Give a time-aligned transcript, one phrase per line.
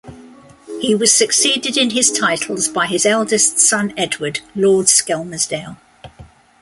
[0.79, 5.77] He was succeeded in his titles by his eldest son, Edward, Lord Skelmersdale.